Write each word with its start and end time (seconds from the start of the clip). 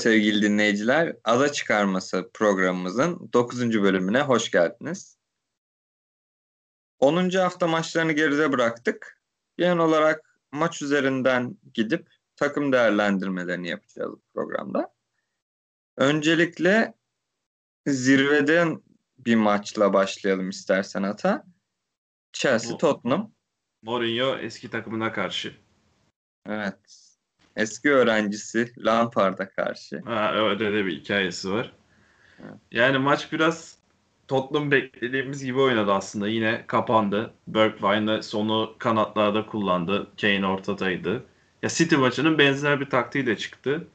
Sevgili 0.00 0.42
dinleyiciler. 0.42 1.16
Ada 1.24 1.52
Çıkarması 1.52 2.30
programımızın 2.34 3.30
9. 3.32 3.82
bölümüne 3.82 4.20
hoş 4.20 4.50
geldiniz. 4.50 5.18
10. 6.98 7.30
hafta 7.30 7.66
maçlarını 7.66 8.12
geride 8.12 8.52
bıraktık. 8.52 9.22
Genel 9.58 9.78
olarak 9.78 10.38
maç 10.52 10.82
üzerinden 10.82 11.56
gidip 11.74 12.08
takım 12.36 12.72
değerlendirmelerini 12.72 13.68
yapacağız 13.68 14.14
programda. 14.34 14.94
Öncelikle 15.96 16.94
zirveden 17.86 18.82
bir 19.18 19.36
maçla 19.36 19.92
başlayalım 19.92 20.48
istersen 20.48 21.02
Ata. 21.02 21.44
Chelsea 22.32 22.78
Tottenham. 22.78 23.32
Mourinho 23.82 24.36
eski 24.36 24.70
takımına 24.70 25.12
karşı. 25.12 25.56
Evet. 26.46 27.09
Eski 27.56 27.90
öğrencisi 27.90 28.72
Lampard'a 28.78 29.48
karşı. 29.48 30.02
Ha, 30.04 30.32
öyle 30.34 30.72
de 30.72 30.86
bir 30.86 31.00
hikayesi 31.00 31.52
var. 31.52 31.72
Yani 32.72 32.98
maç 32.98 33.32
biraz 33.32 33.78
Tottenham 34.28 34.70
beklediğimiz 34.70 35.44
gibi 35.44 35.58
oynadı 35.58 35.92
aslında. 35.92 36.28
Yine 36.28 36.64
kapandı. 36.66 37.34
Bergwijn 37.46 38.20
sonu 38.20 38.74
kanatlarda 38.78 39.46
kullandı. 39.46 40.06
Kane 40.20 40.46
ortadaydı. 40.46 41.24
Ya 41.62 41.68
City 41.68 41.96
maçının 41.96 42.38
benzer 42.38 42.80
bir 42.80 42.90
taktiğiyle 42.90 43.36
çıktı. 43.36 43.86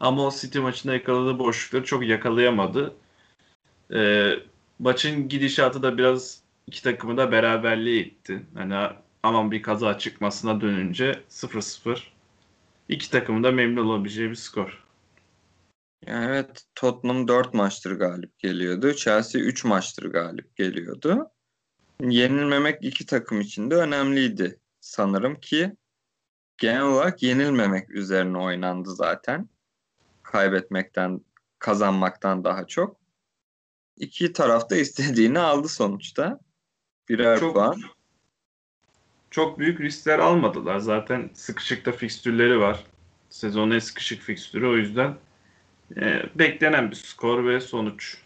Ama 0.00 0.26
o 0.26 0.30
City 0.30 0.58
maçında 0.58 0.94
yakaladığı 0.94 1.38
boşlukları 1.38 1.84
çok 1.84 2.06
yakalayamadı. 2.06 2.94
Ee, 3.94 4.32
maçın 4.78 5.28
gidişatı 5.28 5.82
da 5.82 5.98
biraz 5.98 6.40
iki 6.66 6.82
takımı 6.82 7.16
da 7.16 7.32
beraberliğe 7.32 8.00
itti. 8.00 8.42
Hani 8.54 8.74
aman 9.22 9.50
bir 9.50 9.62
kaza 9.62 9.98
çıkmasına 9.98 10.60
dönünce 10.60 11.20
0-0 11.30 11.98
İki 12.92 13.10
takımın 13.10 13.44
da 13.44 13.52
memnun 13.52 13.86
olabileceği 13.86 14.30
bir 14.30 14.34
skor. 14.34 14.84
Yani 16.06 16.26
evet 16.26 16.64
Tottenham 16.74 17.28
4 17.28 17.54
maçtır 17.54 17.92
galip 17.98 18.38
geliyordu. 18.38 18.94
Chelsea 18.94 19.40
3 19.40 19.64
maçtır 19.64 20.10
galip 20.10 20.56
geliyordu. 20.56 21.30
Yenilmemek 22.00 22.84
iki 22.84 23.06
takım 23.06 23.40
için 23.40 23.70
de 23.70 23.74
önemliydi 23.74 24.60
sanırım 24.80 25.40
ki 25.40 25.76
genel 26.58 26.82
olarak 26.82 27.22
yenilmemek 27.22 27.90
üzerine 27.90 28.38
oynandı 28.38 28.94
zaten. 28.94 29.48
Kaybetmekten, 30.22 31.20
kazanmaktan 31.58 32.44
daha 32.44 32.66
çok. 32.66 32.96
İki 33.96 34.32
tarafta 34.32 34.76
istediğini 34.76 35.38
aldı 35.38 35.68
sonuçta. 35.68 36.40
Birer 37.08 37.40
çok, 37.40 37.54
puan 37.54 37.82
çok 39.32 39.58
büyük 39.58 39.80
riskler 39.80 40.18
almadılar. 40.18 40.78
Zaten 40.78 41.30
sıkışıkta 41.34 41.92
fikstürleri 41.92 42.60
var. 42.60 42.84
Sezonun 43.30 43.70
en 43.70 43.78
sıkışık 43.78 44.22
fikstürü 44.22 44.66
o 44.66 44.76
yüzden 44.76 45.16
e, 45.96 46.22
beklenen 46.34 46.90
bir 46.90 46.96
skor 46.96 47.44
ve 47.44 47.60
sonuç. 47.60 48.18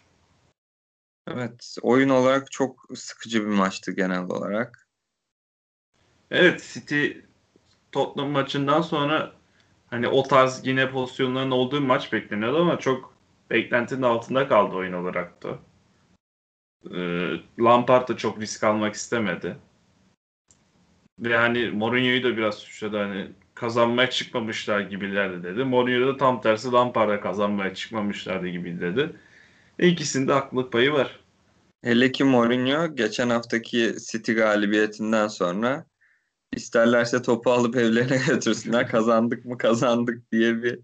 Evet, 1.27 1.75
oyun 1.81 2.09
olarak 2.09 2.51
çok 2.51 2.85
sıkıcı 2.95 3.41
bir 3.41 3.51
maçtı 3.51 3.91
genel 3.91 4.23
olarak. 4.23 4.87
Evet, 6.31 6.69
City 6.73 7.07
Tottenham 7.91 8.31
maçından 8.31 8.81
sonra 8.81 9.31
hani 9.89 10.07
o 10.07 10.23
tarz 10.23 10.67
yine 10.67 10.91
pozisyonların 10.91 11.51
olduğu 11.51 11.81
maç 11.81 12.13
bekleniyordu 12.13 12.61
ama 12.61 12.79
çok 12.79 13.13
beklentinin 13.49 14.01
altında 14.01 14.47
kaldı 14.47 14.75
oyun 14.75 14.93
olarak 14.93 15.43
da. 15.43 15.59
Ee, 16.95 17.31
Lampard 17.59 18.07
da 18.09 18.17
çok 18.17 18.41
risk 18.41 18.63
almak 18.63 18.95
istemedi. 18.95 19.57
Ve 21.19 21.37
hani 21.37 21.69
Mourinho'yu 21.69 22.23
da 22.23 22.37
biraz 22.37 22.55
suçladı 22.55 22.97
hani 22.97 23.31
kazanmaya 23.53 24.09
çıkmamışlar 24.09 24.79
gibilerdi 24.79 25.43
dedi. 25.43 25.63
Mourinho 25.63 26.07
da 26.07 26.17
tam 26.17 26.41
tersi 26.41 26.71
Lampard'a 26.71 27.21
kazanmaya 27.21 27.73
çıkmamışlardı 27.73 28.47
gibi 28.47 28.79
dedi. 28.79 29.15
İkisinde 29.79 30.33
haklılık 30.33 30.71
payı 30.71 30.91
var. 30.93 31.19
Hele 31.83 32.11
ki 32.11 32.23
Mourinho 32.23 32.95
geçen 32.95 33.29
haftaki 33.29 33.95
City 34.11 34.33
galibiyetinden 34.33 35.27
sonra 35.27 35.85
isterlerse 36.53 37.21
topu 37.21 37.51
alıp 37.51 37.75
evlerine 37.75 38.17
götürsünler 38.27 38.87
kazandık 38.87 39.45
mı 39.45 39.57
kazandık 39.57 40.31
diye 40.31 40.63
bir 40.63 40.79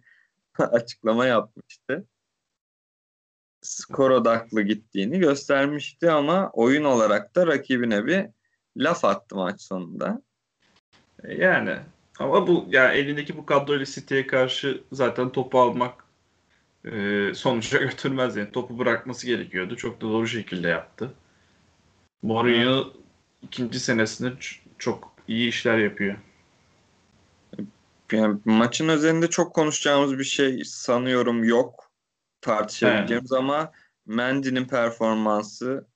açıklama 0.59 1.25
yapmıştı. 1.25 2.07
Skor 3.61 4.11
odaklı 4.11 4.61
gittiğini 4.61 5.19
göstermişti 5.19 6.11
ama 6.11 6.49
oyun 6.53 6.83
olarak 6.83 7.35
da 7.35 7.47
rakibine 7.47 8.05
bir 8.05 8.25
laf 8.77 9.05
attı 9.05 9.35
maç 9.35 9.61
sonunda. 9.61 10.21
E, 11.23 11.33
yani 11.33 11.77
ama 12.19 12.47
bu 12.47 12.65
yani 12.69 12.97
elindeki 12.97 13.37
bu 13.37 13.45
kadroyla 13.45 13.85
City'ye 13.85 14.27
karşı 14.27 14.83
zaten 14.91 15.29
topu 15.29 15.59
almak 15.59 16.05
e, 16.85 17.31
sonuca 17.35 17.79
götürmez 17.83 18.35
yani. 18.35 18.51
Topu 18.51 18.79
bırakması 18.79 19.27
gerekiyordu. 19.27 19.75
Çok 19.75 20.01
da 20.01 20.01
doğru 20.01 20.27
şekilde 20.27 20.67
yaptı. 20.67 21.13
Mourinho 22.21 22.93
ikinci 23.41 23.79
senesinde 23.79 24.33
çok 24.77 25.13
iyi 25.27 25.49
işler 25.49 25.77
yapıyor. 25.77 26.15
Yani 28.11 28.39
maçın 28.45 28.89
üzerinde 28.89 29.29
çok 29.29 29.55
konuşacağımız 29.55 30.19
bir 30.19 30.23
şey 30.23 30.63
sanıyorum 30.65 31.43
yok 31.43 31.91
tartışabileceğimiz 32.41 33.31
evet. 33.31 33.39
ama 33.39 33.71
Mendy'nin 34.05 34.65
performansı 34.65 35.87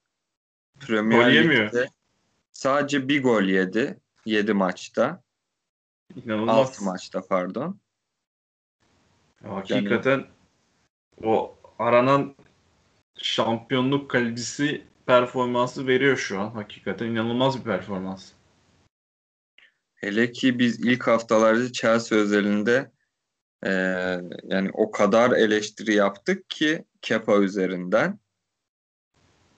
Premier 0.79 1.33
Lig'de 1.33 1.89
Sadece 2.57 3.07
bir 3.07 3.23
gol 3.23 3.43
yedi. 3.43 3.99
Yedi 4.25 4.53
maçta. 4.53 5.23
İnanılmaz. 6.15 6.57
Altı 6.57 6.83
maçta 6.83 7.21
pardon. 7.21 7.79
Hakikaten 9.43 10.11
yani, 10.17 10.27
o 11.23 11.57
aranan 11.79 12.35
şampiyonluk 13.17 14.11
kalecisi 14.11 14.83
performansı 15.05 15.87
veriyor 15.87 16.17
şu 16.17 16.39
an. 16.39 16.49
Hakikaten 16.49 17.05
inanılmaz 17.05 17.59
bir 17.59 17.63
performans. 17.63 18.31
Hele 19.95 20.31
ki 20.31 20.59
biz 20.59 20.85
ilk 20.85 21.07
haftalarda 21.07 21.71
Chelsea 21.71 22.17
özelinde 22.17 22.91
e, 23.63 23.71
yani 24.43 24.69
o 24.73 24.91
kadar 24.91 25.31
eleştiri 25.31 25.93
yaptık 25.93 26.49
ki 26.49 26.85
Kepa 27.01 27.37
üzerinden. 27.37 28.19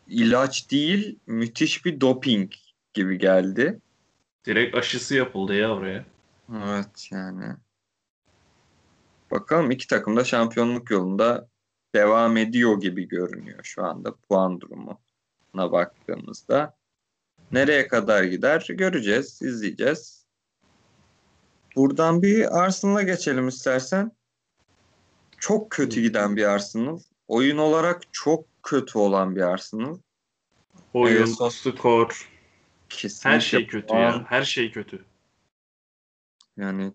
İlaç 0.07 0.71
değil, 0.71 1.19
müthiş 1.25 1.85
bir 1.85 2.01
doping 2.01 2.51
gibi 2.99 3.17
geldi. 3.17 3.79
Direkt 4.45 4.75
aşısı 4.75 5.15
yapıldı 5.15 5.55
ya 5.55 5.75
oraya. 5.75 6.05
Evet 6.65 7.07
yani. 7.11 7.55
Bakalım 9.31 9.71
iki 9.71 9.87
takım 9.87 10.17
da 10.17 10.23
şampiyonluk 10.23 10.91
yolunda 10.91 11.47
devam 11.95 12.37
ediyor 12.37 12.81
gibi 12.81 13.07
görünüyor 13.07 13.59
şu 13.63 13.85
anda 13.85 14.15
puan 14.15 14.61
durumuna 14.61 15.71
baktığımızda. 15.71 16.77
Nereye 17.51 17.87
kadar 17.87 18.23
gider 18.23 18.67
göreceğiz, 18.69 19.41
izleyeceğiz. 19.41 20.25
Buradan 21.75 22.21
bir 22.21 22.59
Arsenal'a 22.63 23.03
geçelim 23.03 23.47
istersen. 23.47 24.11
Çok 25.37 25.69
kötü 25.69 26.01
giden 26.01 26.35
bir 26.35 26.43
Arsenal. 26.43 26.99
Oyun 27.27 27.57
olarak 27.57 28.01
çok 28.11 28.45
kötü 28.63 28.97
olan 28.97 29.35
bir 29.35 29.41
Arsenal. 29.41 29.97
Oyun, 30.93 31.23
ee, 31.23 31.49
skor, 31.49 32.29
Kesinlikle 32.89 33.29
Her 33.29 33.39
şey 33.39 33.67
kötü 33.67 33.87
puan, 33.87 33.99
ya. 33.99 34.25
Her 34.29 34.43
şey 34.43 34.71
kötü. 34.71 35.05
Yani 36.57 36.93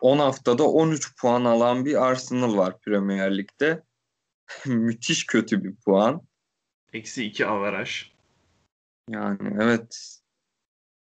10 0.00 0.18
haftada 0.18 0.68
13 0.68 1.16
puan 1.16 1.44
alan 1.44 1.84
bir 1.84 2.06
Arsenal 2.06 2.56
var 2.56 2.80
Premier 2.80 3.38
Lig'de. 3.38 3.82
Müthiş 4.66 5.26
kötü 5.26 5.64
bir 5.64 5.74
puan. 5.76 6.22
Eksi 6.92 7.24
2 7.24 7.46
avaraj. 7.46 8.12
Yani 9.08 9.56
evet. 9.60 10.20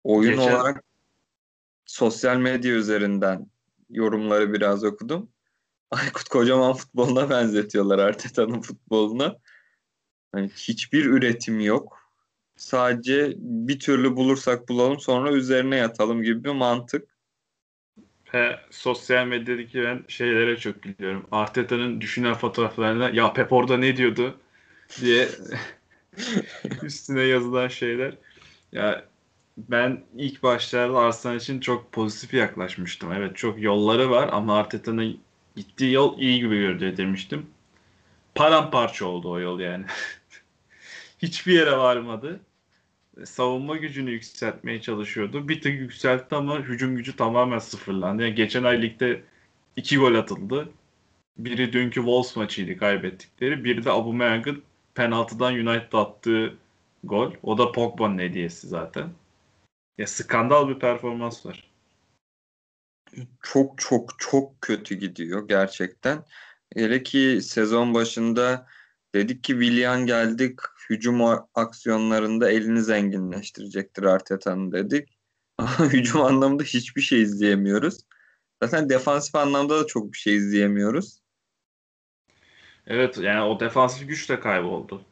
Oyun 0.04 0.36
Geçen... 0.36 0.52
olarak 0.52 0.84
sosyal 1.86 2.38
medya 2.38 2.74
üzerinden 2.74 3.48
yorumları 3.90 4.54
biraz 4.54 4.84
okudum. 4.84 5.30
Aykut 5.92 6.30
Kocaman 6.30 6.74
futboluna 6.74 7.30
benzetiyorlar 7.30 8.00
Arteta'nın 8.00 8.62
futboluna. 8.62 9.38
Yani 10.36 10.50
hiçbir 10.50 11.06
üretim 11.06 11.60
yok. 11.60 12.03
Sadece 12.56 13.34
bir 13.38 13.80
türlü 13.80 14.16
bulursak 14.16 14.70
bulalım 14.70 15.00
sonra 15.00 15.32
üzerine 15.32 15.76
yatalım 15.76 16.24
gibi 16.24 16.44
bir 16.44 16.50
mantık. 16.50 17.08
He, 18.24 18.60
sosyal 18.70 19.28
medyadaki 19.28 19.84
ben 19.84 20.06
şeylere 20.08 20.58
çok 20.58 20.84
gülüyorum. 20.84 21.28
Arteta'nın 21.32 22.02
düşünen 22.02 22.34
fotoğraflarına 22.34 23.10
ya 23.10 23.34
Pep 23.34 23.54
orada 23.54 23.78
ne 23.78 23.98
diyordu 23.98 24.40
diye 25.02 25.30
üstüne 26.84 27.22
yazılan 27.22 27.68
şeyler. 27.68 28.14
Ya 28.72 29.06
ben 29.58 30.04
ilk 30.18 30.44
başlarda 30.44 31.00
Arsenal 31.00 31.36
için 31.36 31.60
çok 31.60 31.92
pozitif 31.92 32.34
yaklaşmıştım. 32.34 33.12
Evet 33.12 33.36
çok 33.36 33.62
yolları 33.62 34.10
var 34.10 34.30
ama 34.32 34.58
Arteta'nın 34.58 35.20
gittiği 35.56 35.94
yol 35.94 36.20
iyi 36.20 36.40
gibi 36.40 36.58
görünüyor 36.58 36.98
demiştim. 36.98 37.46
Paramparça 38.36 39.06
oldu 39.06 39.30
o 39.32 39.40
yol 39.40 39.60
yani. 39.60 39.86
Hiçbir 41.24 41.54
yere 41.54 41.78
varmadı 41.78 42.40
savunma 43.26 43.78
gücünü 43.78 44.12
yükseltmeye 44.12 44.82
çalışıyordu. 44.82 45.48
Bir 45.48 45.62
tık 45.62 45.74
yükseltti 45.74 46.36
ama 46.36 46.60
hücum 46.60 46.96
gücü 46.96 47.16
tamamen 47.16 47.60
sıfırlandı. 47.60 48.22
Yani 48.22 48.36
geçen 48.36 48.64
ay 48.64 48.82
ligde 48.82 49.24
iki 49.76 49.98
gol 49.98 50.16
atıldı. 50.16 50.70
Biri 51.38 51.74
dünkü 51.74 51.96
Wolves 51.96 52.36
maçıydı 52.36 52.78
kaybettikleri. 52.78 53.64
Biri 53.64 53.86
de 53.86 53.92
Aubameyang'ın 53.92 54.64
penaltıdan 54.96 55.54
United'a 55.54 56.02
attığı 56.02 56.58
gol. 57.04 57.34
O 57.44 57.58
da 57.58 57.72
Pogba'nın 57.72 58.20
hediyesi 58.20 58.68
zaten. 58.68 59.10
Ya 59.98 60.08
skandal 60.08 60.70
bir 60.70 60.80
performans 60.80 61.46
var. 61.46 61.72
Çok 63.42 63.78
çok 63.78 64.16
çok 64.18 64.62
kötü 64.62 64.96
gidiyor 64.96 65.48
gerçekten. 65.48 66.24
Hele 66.76 67.04
ki 67.04 67.40
sezon 67.42 67.94
başında 67.94 68.68
dedik 69.16 69.44
ki 69.44 69.54
Willian 69.54 70.06
geldik 70.06 70.60
hücum 70.90 71.22
aksiyonlarında 71.56 72.52
elini 72.52 72.82
zenginleştirecektir 72.82 74.04
Arteta'nın 74.04 74.72
dedik. 74.72 75.20
Ama 75.58 75.94
hücum 75.94 76.22
anlamında 76.22 76.64
hiçbir 76.64 77.02
şey 77.02 77.22
izleyemiyoruz. 77.22 78.02
Zaten 78.64 78.90
defansif 78.90 79.36
anlamda 79.36 79.84
da 79.84 79.88
çok 79.88 80.14
bir 80.14 80.18
şey 80.18 80.36
izleyemiyoruz. 80.36 81.20
Evet 82.88 83.18
yani 83.18 83.42
o 83.42 83.60
defansif 83.60 84.08
güç 84.08 84.30
de 84.30 84.40
kayboldu. 84.40 85.06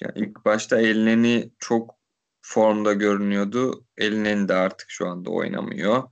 Yani 0.00 0.12
ilk 0.16 0.44
başta 0.44 0.80
Elneni 0.80 1.50
çok 1.58 1.94
formda 2.42 2.92
görünüyordu. 2.92 3.84
Elneni 3.96 4.48
de 4.48 4.54
artık 4.54 4.90
şu 4.90 5.08
anda 5.08 5.30
oynamıyor. 5.30 6.10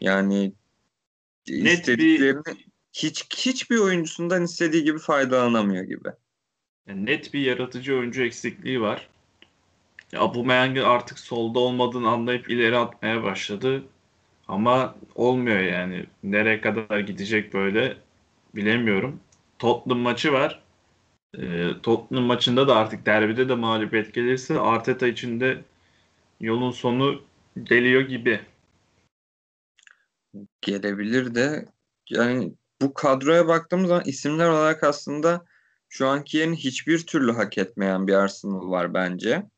Yani 0.00 0.54
Net 1.48 1.78
istediklerini 1.78 2.44
bir, 2.44 2.69
hiç 3.02 3.26
hiçbir 3.36 3.78
oyuncusundan 3.78 4.42
istediği 4.42 4.84
gibi 4.84 4.98
faydalanamıyor 4.98 5.84
gibi. 5.84 6.08
Yani 6.86 7.06
net 7.06 7.34
bir 7.34 7.40
yaratıcı 7.40 7.94
oyuncu 7.94 8.22
eksikliği 8.22 8.80
var. 8.80 9.08
Aubameyang'ın 10.16 10.84
artık 10.84 11.18
solda 11.18 11.58
olmadığını 11.58 12.08
anlayıp 12.08 12.50
ileri 12.50 12.76
atmaya 12.76 13.22
başladı. 13.22 13.84
Ama 14.48 14.96
olmuyor 15.14 15.60
yani. 15.60 16.06
Nereye 16.22 16.60
kadar 16.60 17.00
gidecek 17.00 17.54
böyle 17.54 17.96
bilemiyorum. 18.54 19.20
Tottenham 19.58 19.98
maçı 19.98 20.32
var. 20.32 20.62
E, 21.38 21.70
Tottenham 21.82 22.24
maçında 22.24 22.68
da 22.68 22.76
artık 22.76 23.06
derbide 23.06 23.48
de 23.48 23.54
mağlubiyet 23.54 24.14
gelirse 24.14 24.58
Arteta 24.58 25.06
için 25.06 25.40
de 25.40 25.64
yolun 26.40 26.70
sonu 26.70 27.22
geliyor 27.62 28.02
gibi. 28.02 28.40
Gelebilir 30.62 31.34
de 31.34 31.66
yani 32.10 32.52
bu 32.82 32.94
kadroya 32.94 33.48
baktığımız 33.48 33.88
zaman 33.88 34.04
isimler 34.06 34.48
olarak 34.48 34.84
aslında 34.84 35.44
şu 35.88 36.08
anki 36.08 36.36
yerini 36.36 36.56
hiçbir 36.56 37.06
türlü 37.06 37.32
hak 37.32 37.58
etmeyen 37.58 38.06
bir 38.06 38.14
Arsenal 38.14 38.70
var 38.70 38.94
bence. 38.94 39.50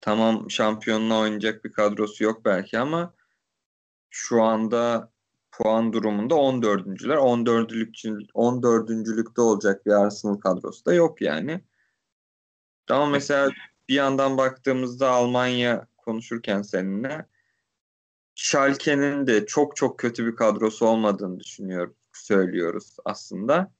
Tamam 0.00 0.50
şampiyonluğa 0.50 1.20
oynayacak 1.20 1.64
bir 1.64 1.72
kadrosu 1.72 2.24
yok 2.24 2.44
belki 2.44 2.78
ama 2.78 3.14
şu 4.10 4.42
anda 4.42 5.12
puan 5.52 5.92
durumunda 5.92 6.34
14.lüler. 6.34 7.16
14'lük 7.16 8.28
14. 8.34 9.38
olacak 9.38 9.86
bir 9.86 9.92
Arsenal 9.92 10.34
kadrosu 10.34 10.84
da 10.84 10.94
yok 10.94 11.22
yani. 11.22 11.64
Ama 12.90 13.06
mesela 13.06 13.50
bir 13.88 13.94
yandan 13.94 14.38
baktığımızda 14.38 15.10
Almanya 15.10 15.86
konuşurken 15.96 16.62
seninle 16.62 17.26
Schalke'nin 18.34 19.26
de 19.26 19.46
çok 19.46 19.76
çok 19.76 19.98
kötü 19.98 20.26
bir 20.26 20.36
kadrosu 20.36 20.86
olmadığını 20.86 21.40
düşünüyoruz, 21.40 21.96
söylüyoruz 22.18 22.96
aslında. 23.04 23.72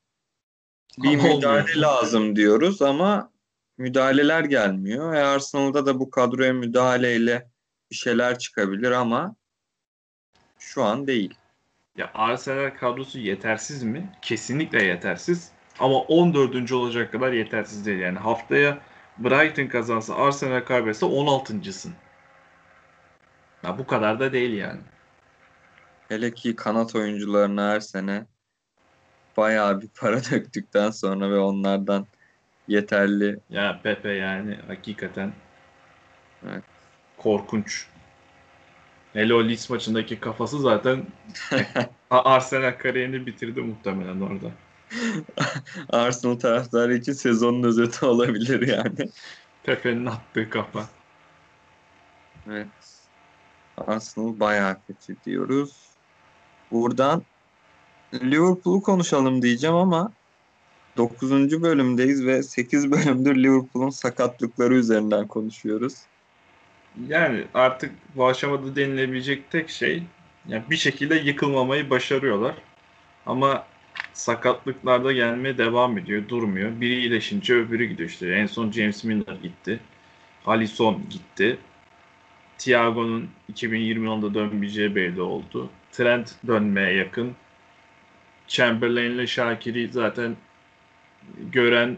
Bir 0.99 1.09
ama 1.09 1.35
müdahale 1.35 1.61
olmuyor. 1.61 1.77
lazım 1.77 2.37
diyoruz 2.37 2.83
ama 2.83 3.33
müdahaleler 3.79 4.45
gelmiyor. 4.45 5.15
E 5.15 5.23
Arsenal'da 5.23 5.87
da 5.87 6.01
bu 6.01 6.11
kadroya 6.11 6.53
müdahaleyle 6.53 7.51
bir 7.91 7.97
şeyler 7.97 8.39
çıkabilir 8.39 8.91
ama 8.91 9.37
şu 10.59 10.83
an 10.85 11.07
değil. 11.07 11.35
Ya 11.97 12.11
Arsenal 12.15 12.71
kadrosu 12.71 13.19
yetersiz 13.19 13.83
mi? 13.83 14.13
Kesinlikle 14.23 14.85
yetersiz. 14.85 15.51
Ama 15.79 15.99
14. 16.01 16.73
olacak 16.73 17.13
kadar 17.13 17.33
yetersiz 17.33 17.87
değil. 17.87 17.99
Yani 17.99 18.19
haftaya 18.19 18.79
Brighton 19.19 19.67
kazansa 19.67 20.15
Arsenal 20.15 20.65
kaybetse 20.65 21.07
16.sın. 21.07 21.95
Ya 23.65 23.79
bu 23.79 23.87
kadar 23.87 24.21
da 24.21 24.33
değil 24.33 24.53
yani. 24.53 24.81
Hele 26.13 26.35
ki 26.35 26.57
kanat 26.57 26.95
oyuncularına 26.95 27.69
her 27.69 27.81
sene 27.81 28.27
bayağı 29.37 29.81
bir 29.81 29.89
para 29.89 30.25
döktükten 30.31 30.91
sonra 30.91 31.31
ve 31.31 31.39
onlardan 31.39 32.07
yeterli. 32.69 33.41
Ya 33.51 33.81
Pepe 33.83 34.09
yani 34.09 34.59
hakikaten 34.67 35.33
evet. 36.45 36.65
korkunç. 37.17 37.87
Hele 39.13 39.35
o 39.35 39.45
Leeds 39.49 39.71
maçındaki 39.71 40.21
kafası 40.21 40.61
zaten 40.61 41.07
Arsenal 42.11 42.79
kariyerini 42.79 43.27
bitirdi 43.27 43.61
muhtemelen 43.61 44.21
orada. 44.21 44.51
Arsenal 45.89 46.39
taraftarı 46.39 46.95
için 46.95 47.13
sezonun 47.13 47.63
özeti 47.63 48.07
olabilir 48.07 48.69
yani. 48.69 49.11
Pepe'nin 49.63 50.07
attığı 50.07 50.51
kafa. 50.51 50.85
Evet. 52.51 52.67
Arsenal 53.77 54.41
bayağı 54.41 54.83
kötü 54.87 55.23
diyoruz. 55.25 55.92
Buradan 56.73 57.23
Liverpool'u 58.15 58.83
konuşalım 58.83 59.43
diyeceğim 59.43 59.77
ama 59.77 60.13
9. 60.97 61.63
bölümdeyiz 61.63 62.27
ve 62.27 62.43
8 62.43 62.91
bölümdür 62.91 63.37
Liverpool'un 63.37 63.91
sakatlıkları 63.91 64.75
üzerinden 64.75 65.27
konuşuyoruz. 65.27 65.95
Yani 67.09 67.45
artık 67.55 67.93
bu 68.17 68.27
aşamada 68.27 68.77
denilebilecek 68.77 69.51
tek 69.51 69.71
şey 69.71 70.03
yani 70.49 70.63
bir 70.71 70.77
şekilde 70.77 71.15
yıkılmamayı 71.15 71.91
başarıyorlar. 71.91 72.55
Ama 73.27 73.67
sakatlıklarda 74.13 75.13
gelmeye 75.13 75.59
devam 75.59 75.99
ediyor, 75.99 76.29
durmuyor. 76.29 76.81
Biri 76.81 76.95
iyileşince 76.95 77.55
öbürü 77.55 77.85
gidiyor 77.85 78.09
işte. 78.09 78.29
En 78.29 78.47
son 78.47 78.73
James 78.73 79.05
Milner 79.05 79.35
gitti. 79.43 79.81
Alisson 80.47 81.03
gitti. 81.11 81.59
Thiago'nun 82.59 83.31
2020 83.49 84.07
yılında 84.07 84.35
dönmeyeceği 84.35 84.95
belli 84.95 85.21
oldu. 85.21 85.71
Trent 85.93 86.35
dönmeye 86.47 86.93
yakın. 86.93 87.37
Chamberlain 88.49 89.11
ile 89.11 89.27
Şakir'i 89.27 89.93
zaten 89.93 90.37
gören 91.39 91.97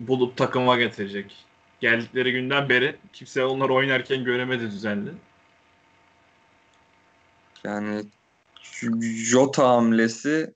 bulup 0.00 0.36
takıma 0.36 0.76
getirecek. 0.76 1.44
Geldikleri 1.80 2.32
günden 2.32 2.68
beri 2.68 2.96
kimse 3.12 3.44
onlar 3.44 3.68
oynarken 3.68 4.24
göremedi 4.24 4.70
düzenli. 4.70 5.10
Yani 7.64 8.04
Jota 9.02 9.68
hamlesi 9.68 10.54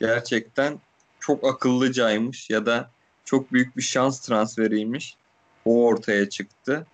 gerçekten 0.00 0.80
çok 1.20 1.44
akıllıcaymış 1.46 2.50
ya 2.50 2.66
da 2.66 2.90
çok 3.24 3.52
büyük 3.52 3.76
bir 3.76 3.82
şans 3.82 4.20
transferiymiş. 4.20 5.16
O 5.64 5.86
ortaya 5.86 6.28
çıktı. 6.28 6.86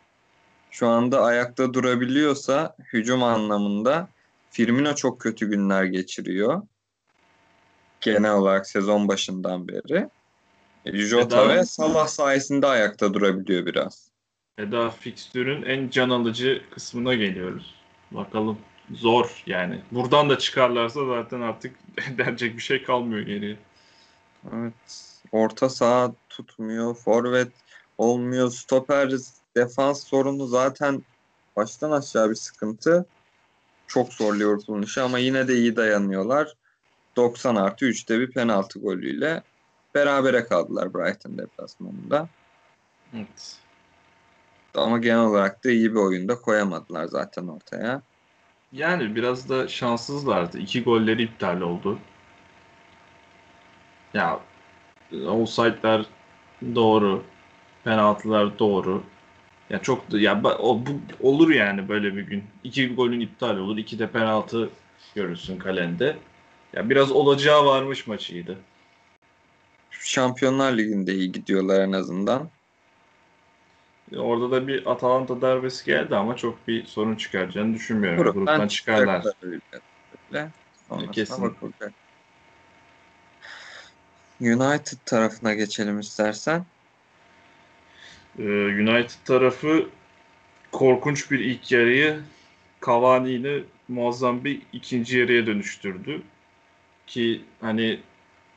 Şu 0.70 0.88
anda 0.88 1.22
ayakta 1.22 1.74
durabiliyorsa 1.74 2.76
hücum 2.92 3.22
anlamında 3.22 4.08
Firmino 4.50 4.94
çok 4.94 5.20
kötü 5.20 5.50
günler 5.50 5.84
geçiriyor. 5.84 6.62
Genel 8.00 8.32
olarak 8.32 8.66
sezon 8.66 9.08
başından 9.08 9.68
beri. 9.68 10.08
Jota 10.86 11.44
Eda, 11.44 11.48
ve 11.48 11.64
Salah 11.64 12.06
sayesinde 12.06 12.66
ayakta 12.66 13.14
durabiliyor 13.14 13.66
biraz. 13.66 14.10
Eda 14.58 14.90
fikstürün 14.90 15.62
en 15.62 15.90
can 15.90 16.10
alıcı 16.10 16.62
kısmına 16.74 17.14
geliyoruz. 17.14 17.74
Bakalım 18.10 18.58
zor 18.94 19.42
yani. 19.46 19.80
Buradan 19.90 20.30
da 20.30 20.38
çıkarlarsa 20.38 21.06
zaten 21.06 21.40
artık 21.40 21.76
denecek 22.18 22.56
bir 22.56 22.62
şey 22.62 22.82
kalmıyor 22.82 23.26
geriye. 23.26 23.56
Evet. 24.54 24.74
Orta 25.32 25.68
saha 25.68 26.12
tutmuyor. 26.28 26.94
Forvet 26.94 27.52
olmuyor. 27.98 28.50
Stoper 28.50 29.10
defans 29.56 30.04
sorunu 30.04 30.46
zaten 30.46 31.02
baştan 31.56 31.90
aşağı 31.90 32.30
bir 32.30 32.34
sıkıntı. 32.34 33.06
Çok 33.88 34.12
zor 34.12 34.34
Liverpool'un 34.34 34.82
işi 34.82 35.00
ama 35.00 35.18
yine 35.18 35.48
de 35.48 35.54
iyi 35.54 35.76
dayanıyorlar. 35.76 36.54
90 37.16 37.56
artı 37.56 37.86
3'te 37.86 38.20
bir 38.20 38.30
penaltı 38.30 38.78
golüyle 38.78 39.42
berabere 39.94 40.44
kaldılar 40.44 40.94
Brighton 40.94 41.38
deplasmanında. 41.38 42.28
Evet. 43.14 43.56
Ama 44.74 44.98
genel 44.98 45.20
olarak 45.20 45.64
da 45.64 45.70
iyi 45.70 45.90
bir 45.90 45.98
oyunda 45.98 46.40
koyamadılar 46.40 47.04
zaten 47.04 47.46
ortaya. 47.46 48.02
Yani 48.72 49.16
biraz 49.16 49.48
da 49.48 49.68
şanssızlardı. 49.68 50.58
İki 50.58 50.82
golleri 50.82 51.22
iptal 51.22 51.60
oldu. 51.60 51.98
Ya 54.14 54.40
offside'ler 55.26 56.06
doğru. 56.74 57.22
Penaltılar 57.84 58.58
doğru. 58.58 59.02
Ya 59.70 59.82
çok 59.82 60.04
ya 60.12 60.42
o, 60.58 60.86
bu, 60.86 60.90
olur 61.28 61.50
yani 61.50 61.88
böyle 61.88 62.16
bir 62.16 62.22
gün. 62.22 62.44
İki 62.64 62.94
golün 62.94 63.20
iptal 63.20 63.56
olur. 63.56 63.76
iki 63.76 63.98
de 63.98 64.06
penaltı 64.10 64.70
görürsün 65.14 65.58
kalende. 65.58 66.16
Ya 66.72 66.90
biraz 66.90 67.12
olacağı 67.12 67.66
varmış 67.66 68.06
maçıydı. 68.06 68.56
Şampiyonlar 69.90 70.78
Ligi'nde 70.78 71.14
iyi 71.14 71.32
gidiyorlar 71.32 71.80
en 71.80 71.92
azından. 71.92 72.50
Orada 74.16 74.50
da 74.50 74.66
bir 74.66 74.90
Atalanta 74.90 75.40
darbesi 75.42 75.84
geldi 75.84 76.16
ama 76.16 76.36
çok 76.36 76.68
bir 76.68 76.86
sorun 76.86 77.14
çıkaracağını 77.14 77.74
düşünmüyorum. 77.74 78.22
Gruptan, 78.22 78.44
Gruptan 78.44 78.68
çıkarlar. 78.68 79.22
Sonrasına 80.88 81.12
Kesin. 81.12 81.42
bakılacak. 81.42 81.92
United 84.40 84.98
tarafına 85.06 85.54
geçelim 85.54 86.00
istersen. 86.00 86.66
Ee, 88.38 88.42
United 88.42 89.24
tarafı 89.24 89.88
korkunç 90.72 91.30
bir 91.30 91.38
ilk 91.40 91.72
yarıyı 91.72 92.20
Cavani 92.86 93.30
ile 93.30 93.62
muazzam 93.88 94.44
bir 94.44 94.62
ikinci 94.72 95.18
yarıya 95.18 95.46
dönüştürdü. 95.46 96.22
Ki 97.06 97.42
hani 97.60 98.00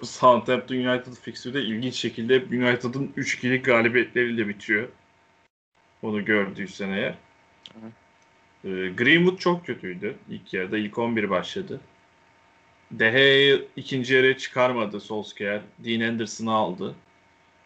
Southampton 0.03 0.75
United 0.75 1.13
fikstürde 1.13 1.61
ilginç 1.61 1.95
şekilde 1.95 2.35
United'ın 2.35 3.13
3-2'lik 3.17 3.65
galibiyetleriyle 3.65 4.47
bitiyor. 4.47 4.87
Onu 6.01 6.25
gördüysen 6.25 6.89
eğer. 6.89 7.15
Ee, 8.63 8.69
Greenwood 8.97 9.37
çok 9.37 9.65
kötüydü 9.65 10.15
ilk 10.29 10.53
yarıda. 10.53 10.77
ilk 10.77 10.97
11 10.97 11.29
başladı. 11.29 11.81
De 12.91 13.09
Gea'yı 13.11 13.67
ikinci 13.75 14.13
yarıya 14.13 14.37
çıkarmadı 14.37 14.99
Solskjaer. 14.99 15.61
Dean 15.79 16.09
Anderson'ı 16.09 16.51
aldı. 16.51 16.95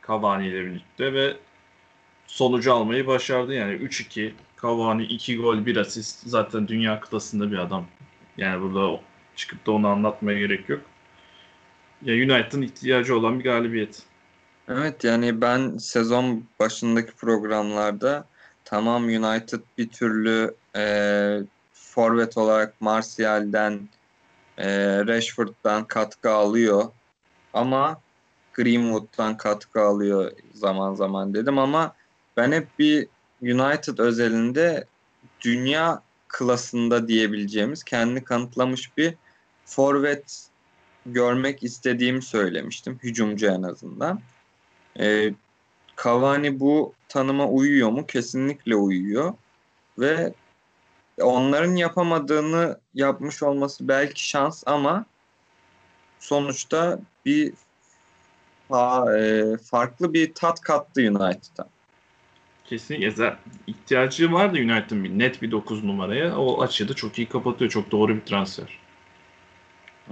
Cavani 0.07 0.48
ile 0.48 0.65
birlikte 0.65 1.13
ve 1.13 1.34
sonucu 2.27 2.74
almayı 2.74 3.08
başardı. 3.08 3.53
Yani 3.53 3.74
3-2, 3.74 4.32
Cavani 4.62 5.03
2 5.03 5.38
gol 5.38 5.65
1 5.65 5.75
asist. 5.75 6.27
Zaten 6.27 6.67
dünya 6.67 7.00
kıtasında 7.00 7.51
bir 7.51 7.58
adam. 7.58 7.86
Yani 8.38 8.62
burada 8.62 9.00
çıkıp 9.36 9.65
da 9.65 9.72
onu 9.72 9.88
anlatmaya 9.88 10.39
gerek 10.39 10.70
yok. 10.70 10.82
Ya 12.01 12.13
United'ın 12.13 12.62
ihtiyacı 12.62 13.17
olan 13.17 13.39
bir 13.39 13.44
galibiyet. 13.44 14.03
Evet 14.70 15.03
yani 15.03 15.41
ben 15.41 15.77
sezon 15.77 16.44
başındaki 16.60 17.12
programlarda 17.12 18.25
tamam 18.63 19.03
United 19.03 19.60
bir 19.77 19.89
türlü 19.89 20.55
e, 20.75 21.39
forvet 21.74 22.38
olarak 22.38 22.82
Martial'den 22.82 23.89
e, 24.58 24.67
Rashford'dan 25.08 25.86
katkı 25.86 26.32
alıyor 26.32 26.84
ama 27.53 28.01
Greenwood'dan 28.53 29.38
katkı 29.38 29.82
alıyor 29.82 30.32
zaman 30.53 30.94
zaman 30.94 31.34
dedim 31.34 31.60
ama 31.60 31.96
ben 32.37 32.51
hep 32.51 32.79
bir 32.79 33.07
United 33.41 33.97
özelinde 33.97 34.85
dünya 35.41 36.01
klasında 36.27 37.07
diyebileceğimiz 37.07 37.83
kendini 37.83 38.23
kanıtlamış 38.23 38.97
bir 38.97 39.13
forvet 39.65 40.47
görmek 41.05 41.63
istediğimi 41.63 42.21
söylemiştim. 42.21 42.99
Hücumcu 43.03 43.47
en 43.47 43.63
azından. 43.63 44.19
Ee, 44.99 45.33
Cavani 46.03 46.59
bu 46.59 46.93
tanıma 47.09 47.47
uyuyor 47.47 47.89
mu? 47.89 48.05
Kesinlikle 48.05 48.75
uyuyor. 48.75 49.33
Ve 49.99 50.33
onların 51.21 51.75
yapamadığını 51.75 52.79
yapmış 52.93 53.43
olması 53.43 53.87
belki 53.87 54.29
şans 54.29 54.63
ama 54.65 55.05
sonuçta 56.19 56.99
bir 57.25 57.53
fa- 58.69 59.17
e, 59.19 59.57
farklı 59.57 60.13
bir 60.13 60.33
tat 60.33 60.61
kattı 60.61 61.01
United'a. 61.01 61.75
Kesinlikle 62.69 63.36
ihtiyacı 63.67 64.31
vardı 64.31 64.57
United'ın 64.57 65.03
bir 65.03 65.19
net 65.19 65.41
bir 65.41 65.51
9 65.51 65.84
numaraya. 65.84 66.38
O 66.38 66.62
açığı 66.62 66.89
da 66.89 66.93
çok 66.93 67.19
iyi 67.19 67.29
kapatıyor. 67.29 67.72
Çok 67.72 67.91
doğru 67.91 68.15
bir 68.15 68.22
transfer. 68.22 68.79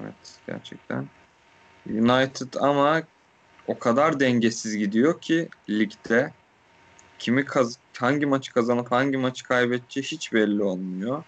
Evet 0.01 0.39
gerçekten. 0.47 1.07
United 1.89 2.53
ama 2.59 3.03
o 3.67 3.79
kadar 3.79 4.19
dengesiz 4.19 4.77
gidiyor 4.77 5.21
ki 5.21 5.49
ligde 5.69 6.33
kimi 7.19 7.45
kaz 7.45 7.79
hangi 7.97 8.25
maçı 8.25 8.53
kazanıp 8.53 8.91
hangi 8.91 9.17
maçı 9.17 9.43
kaybedeceği 9.43 10.03
hiç 10.03 10.33
belli 10.33 10.63
olmuyor. 10.63 11.23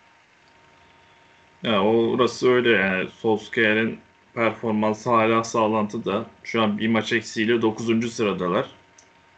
Ya 1.63 1.83
orası 1.83 2.49
öyle 2.49 2.69
yani. 2.69 3.09
Solskjaer'in 3.09 3.99
performansı 4.33 5.09
hala 5.09 5.43
sağlantıda. 5.43 6.25
Şu 6.43 6.61
an 6.61 6.77
bir 6.77 6.87
maç 6.87 7.13
eksiğiyle 7.13 7.61
9. 7.61 8.11
sıradalar. 8.11 8.65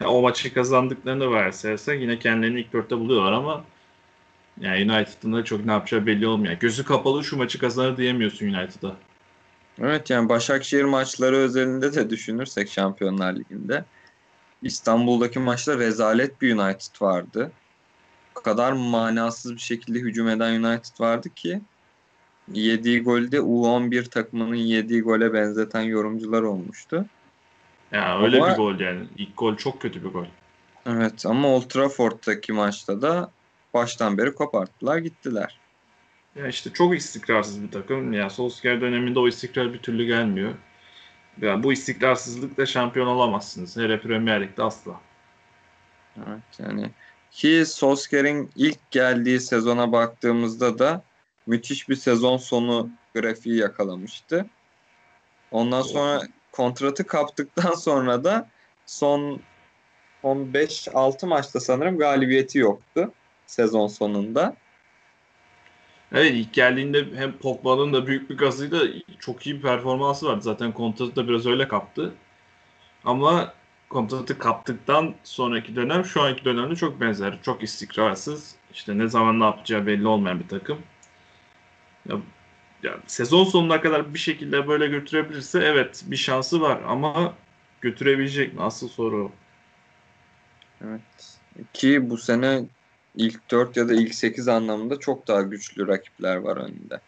Ya 0.02 0.08
o 0.10 0.22
maçı 0.22 0.54
kazandıklarını 0.54 1.30
varsayarsak 1.30 2.02
yine 2.02 2.20
kendilerini 2.20 2.60
ilk 2.60 2.74
dörtte 2.74 2.98
buluyorlar 2.98 3.32
ama 3.32 3.64
yani 4.62 4.92
United'ın 4.92 5.34
da 5.34 5.44
çok 5.44 5.66
ne 5.66 5.72
yapacağı 5.72 6.06
belli 6.06 6.28
olmuyor. 6.28 6.54
Gözü 6.54 6.84
kapalı 6.86 7.24
şu 7.24 7.38
maçı 7.38 7.60
kazanır 7.60 7.98
diyemiyorsun 7.98 8.48
United'a. 8.48 8.96
Evet 9.82 10.10
yani 10.10 10.30
Başakşehir 10.30 10.84
maçları 10.84 11.36
özelinde 11.36 11.94
de 11.94 12.10
düşünürsek 12.10 12.70
Şampiyonlar 12.70 13.36
Ligi'nde 13.36 13.86
İstanbul'daki 14.62 15.40
maçta 15.40 15.78
rezalet 15.78 16.42
bir 16.42 16.56
United 16.56 17.02
vardı. 17.02 17.52
O 18.40 18.42
kadar 18.42 18.72
manasız 18.72 19.54
bir 19.54 19.60
şekilde 19.60 20.00
hücum 20.00 20.28
eden 20.28 20.64
United 20.64 21.00
vardı 21.00 21.30
ki 21.36 21.62
yediği 22.54 23.04
golde 23.04 23.38
U11 23.38 24.10
takımının 24.10 24.56
yediği 24.56 25.02
gole 25.02 25.34
benzeten 25.34 25.82
yorumcular 25.82 26.42
olmuştu. 26.42 27.06
Ya 27.92 28.22
öyle 28.22 28.38
Ama- 28.38 28.52
bir 28.52 28.56
gol 28.56 28.80
yani. 28.80 29.08
İlk 29.18 29.38
gol 29.38 29.56
çok 29.56 29.82
kötü 29.82 30.04
bir 30.04 30.10
gol. 30.10 30.26
Evet 30.86 31.26
ama 31.26 31.48
Old 31.48 31.64
Trafford'daki 31.64 32.54
maçta 32.54 33.02
da 33.02 33.32
baştan 33.74 34.18
beri 34.18 34.36
koparttılar 34.36 34.98
gittiler. 34.98 35.60
Ya 36.36 36.48
işte 36.48 36.74
çok 36.74 36.98
istikrarsız 36.98 37.64
bir 37.64 37.72
takım. 37.72 38.14
Ya 38.14 38.30
Solskjaer 38.30 38.82
döneminde 38.82 39.20
o 39.20 39.28
istikrar 39.28 39.74
bir 39.74 39.80
türlü 39.80 40.06
gelmiyor. 40.06 40.54
Ya 41.42 41.64
bu 41.64 41.74
istikrarsızlıkla 41.74 42.66
şampiyon 42.66 43.08
olamazsınız. 43.08 43.78
Hele 43.78 44.02
Premier 44.02 44.42
Lig'de 44.42 44.64
asla. 44.64 45.02
Evet 46.18 46.60
yani 46.60 46.90
ki 47.32 47.64
Solskjaer'in 47.66 48.52
ilk 48.56 48.92
geldiği 48.92 49.40
sezona 49.40 49.92
baktığımızda 49.92 50.80
da 50.80 51.04
müthiş 51.48 51.90
bir 51.90 51.96
sezon 51.96 52.38
sonu 52.38 52.90
grafiği 53.16 53.58
yakalamıştı. 53.58 54.46
Ondan 55.52 55.82
sonra 55.82 56.22
kontratı 56.58 57.08
kaptıktan 57.08 57.74
sonra 57.74 58.24
da 58.24 58.50
son 58.86 59.40
son 60.22 60.54
5-6 60.54 61.28
maçta 61.28 61.60
sanırım 61.60 61.98
galibiyeti 61.98 62.58
yoktu 62.58 63.14
sezon 63.46 63.88
sonunda. 63.88 64.56
Evet 66.12 66.32
ilk 66.36 66.54
geldiğinde 66.54 67.06
hem 67.16 67.38
Pogba'nın 67.38 67.94
da 67.94 68.08
büyük 68.08 68.30
bir 68.30 68.38
gazıyla 68.38 68.84
çok 69.20 69.48
iyi 69.48 69.56
bir 69.56 69.62
performansı 69.62 70.26
vardı. 70.26 70.42
Zaten 70.42 70.72
kontratı 70.72 71.16
da 71.16 71.28
biraz 71.28 71.46
öyle 71.46 71.68
kaptı. 71.68 72.14
Ama 73.06 73.54
kontratı 73.90 74.40
kaptıktan 74.40 75.16
sonraki 75.24 75.76
dönem 75.76 76.06
şu 76.06 76.22
anki 76.22 76.46
dönemde 76.46 76.76
çok 76.76 77.02
benzer. 77.02 77.38
Çok 77.44 77.64
istikrarsız. 77.64 78.56
İşte 78.74 78.98
ne 78.98 79.08
zaman 79.08 79.40
ne 79.40 79.44
yapacağı 79.44 79.86
belli 79.86 80.08
olmayan 80.08 80.40
bir 80.40 80.48
takım. 80.48 80.80
Ya, 82.10 82.16
ya 82.84 83.00
sezon 83.08 83.44
sonuna 83.44 83.82
kadar 83.82 84.14
bir 84.14 84.20
şekilde 84.20 84.68
böyle 84.68 84.88
götürebilirse 84.88 85.60
evet 85.60 86.04
bir 86.06 86.18
şansı 86.18 86.62
var 86.62 86.82
ama 86.88 87.34
götürebilecek 87.82 88.54
mi? 88.54 88.62
Asıl 88.62 88.88
soru. 88.90 89.32
Evet. 90.86 91.40
Ki 91.74 92.10
bu 92.10 92.18
sene 92.18 92.66
ilk 93.16 93.52
4 93.52 93.78
ya 93.78 93.90
da 93.90 93.94
ilk 93.94 94.16
8 94.16 94.48
anlamında 94.48 95.00
çok 95.00 95.28
daha 95.28 95.42
güçlü 95.42 95.88
rakipler 95.88 96.36
var 96.36 96.58
önünde. 96.58 97.02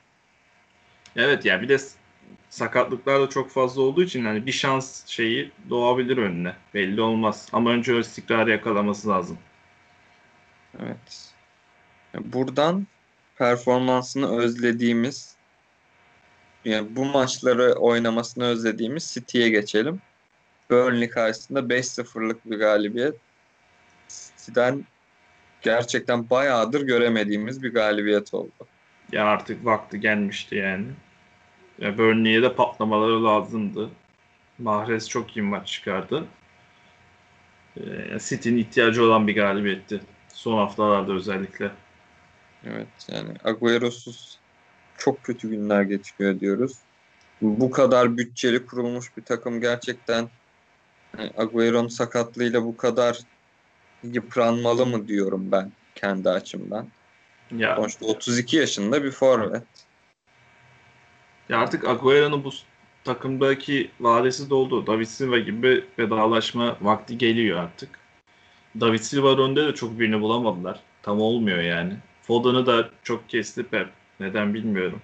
Evet 1.16 1.46
ya 1.46 1.62
bir 1.62 1.70
de 1.70 1.78
sakatlıklar 2.50 3.22
da 3.22 3.30
çok 3.30 3.52
fazla 3.52 3.82
olduğu 3.82 4.04
için 4.04 4.26
hani 4.26 4.46
bir 4.46 4.52
şans 4.52 5.08
şeyi 5.08 5.52
doğabilir 5.70 6.18
önüne. 6.18 6.56
Belli 6.74 7.02
olmaz. 7.02 7.48
Ama 7.54 7.72
önce 7.72 7.96
o 7.96 8.00
istikrarı 8.00 8.52
yakalaması 8.52 9.10
lazım. 9.10 9.38
Evet. 10.80 11.34
Buradan 12.20 12.88
performansını 13.36 14.38
özlediğimiz 14.38 15.39
yani 16.66 16.96
bu 16.96 17.06
maçları 17.06 17.74
oynamasını 17.74 18.46
özlediğimiz 18.46 19.14
City'ye 19.14 19.50
geçelim. 19.50 20.02
Burnley 20.70 21.10
karşısında 21.10 21.60
5-0'lık 21.60 22.52
bir 22.52 22.60
galibiyet. 22.60 23.16
City'den 24.08 24.86
gerçekten 25.62 26.30
bayağıdır 26.30 26.82
göremediğimiz 26.82 27.64
bir 27.64 27.74
galibiyet 27.74 28.34
oldu. 28.34 28.68
Ya 29.12 29.26
artık 29.26 29.66
vakti 29.66 30.00
gelmişti 30.00 30.56
yani. 30.56 30.88
Ya 31.80 31.98
Burnley'e 31.98 32.42
de 32.42 32.56
patlamaları 32.56 33.24
lazımdı. 33.24 33.90
Mahrez 34.60 35.10
çok 35.10 35.38
iyi 35.38 35.42
maç 35.42 35.68
çıkardı. 35.68 36.26
Ee, 37.78 38.20
City'nin 38.20 38.58
ihtiyacı 38.58 39.04
olan 39.04 39.28
bir 39.28 39.36
galibiyetti. 39.36 40.02
Son 40.34 40.58
haftalarda 40.58 41.14
özellikle. 41.14 41.72
Evet 42.66 42.88
yani 43.12 43.30
Agüero'suz 43.44 44.39
çok 45.00 45.24
kötü 45.24 45.50
günler 45.50 45.82
geçiriyor 45.82 46.40
diyoruz. 46.40 46.78
Bu 47.42 47.72
kadar 47.72 48.18
bütçeli 48.18 48.66
kurulmuş 48.66 49.18
bir 49.18 49.24
takım 49.24 49.62
gerçekten 49.62 50.30
yani 51.18 51.32
Agüero'nun 51.38 51.88
sakatlığıyla 51.88 52.64
bu 52.64 52.78
kadar 52.78 53.20
yıpranmalı 54.04 54.86
mı 54.86 55.08
diyorum 55.08 55.52
ben 55.52 55.72
kendi 55.96 56.30
açımdan. 56.30 56.88
Ya, 57.52 57.76
Sonuçta 57.76 58.06
32 58.06 58.58
yaşında 58.58 59.04
bir 59.04 59.12
forvet. 59.12 59.64
ya 61.50 61.58
artık 61.60 61.88
Agüero'nun 61.88 62.44
bu 62.44 62.52
takımdaki 63.04 63.92
vadesi 64.00 64.50
doldu. 64.50 64.88
David 64.88 65.06
Silva 65.06 65.40
gibi 65.40 65.86
vedalaşma 66.00 66.78
vakti 66.82 67.18
geliyor 67.18 67.60
artık. 67.60 68.00
David 68.80 69.00
Silva 69.00 69.44
önde 69.44 69.68
de 69.68 69.76
çok 69.76 70.00
birini 70.00 70.22
bulamadılar. 70.22 70.80
Tam 71.02 71.22
olmuyor 71.22 71.60
yani. 71.60 71.94
Foden'ı 72.22 72.66
da 72.66 72.90
çok 73.04 73.30
kesti 73.30 73.64
Pep. 73.64 73.99
Neden 74.20 74.54
bilmiyorum. 74.54 75.02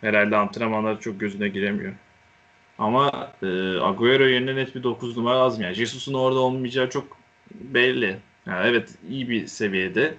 Herhalde 0.00 0.36
antrenmanları 0.36 1.00
çok 1.00 1.20
gözüne 1.20 1.48
giremiyor. 1.48 1.92
Ama 2.78 3.32
e, 3.42 3.46
Agüero 3.80 4.24
yerine 4.24 4.56
net 4.56 4.74
bir 4.74 4.82
9 4.82 5.16
numara 5.16 5.40
lazım. 5.40 5.62
Yani 5.62 5.74
Jesus'un 5.74 6.14
orada 6.14 6.38
olmayacağı 6.38 6.90
çok 6.90 7.16
belli. 7.54 8.18
Yani 8.46 8.68
evet 8.68 8.94
iyi 9.08 9.28
bir 9.28 9.46
seviyede 9.46 10.14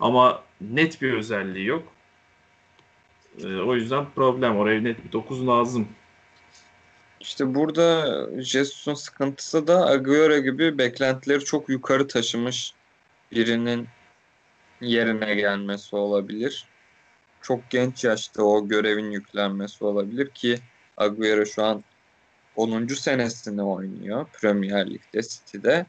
ama 0.00 0.42
net 0.60 1.02
bir 1.02 1.12
özelliği 1.12 1.66
yok. 1.66 1.92
E, 3.44 3.56
o 3.56 3.74
yüzden 3.74 4.06
problem. 4.14 4.56
Oraya 4.56 4.80
net 4.80 5.04
bir 5.04 5.12
9 5.12 5.46
lazım. 5.46 5.88
İşte 7.20 7.54
burada 7.54 8.06
Jesus'un 8.42 8.94
sıkıntısı 8.94 9.66
da 9.66 9.86
Agüero 9.86 10.38
gibi 10.38 10.78
beklentileri 10.78 11.44
çok 11.44 11.68
yukarı 11.68 12.08
taşımış 12.08 12.74
birinin 13.32 13.88
yerine 14.80 15.34
gelmesi 15.34 15.96
olabilir. 15.96 16.71
Çok 17.42 17.70
genç 17.70 18.04
yaşta 18.04 18.42
o 18.42 18.68
görevin 18.68 19.10
yüklenmesi 19.10 19.84
olabilir 19.84 20.30
ki 20.30 20.58
Agüero 20.96 21.46
şu 21.46 21.64
an 21.64 21.84
10. 22.56 22.86
senesini 22.86 23.62
oynuyor 23.62 24.26
Premier 24.40 24.90
Lig'de 24.90 25.22
City'de 25.22 25.86